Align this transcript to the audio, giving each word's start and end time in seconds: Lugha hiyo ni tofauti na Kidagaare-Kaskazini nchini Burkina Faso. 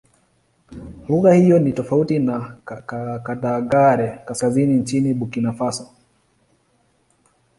Lugha 1.09 1.33
hiyo 1.33 1.59
ni 1.59 1.73
tofauti 1.73 2.19
na 2.19 2.57
Kidagaare-Kaskazini 3.25 4.73
nchini 4.73 5.13
Burkina 5.13 5.53
Faso. 5.53 5.89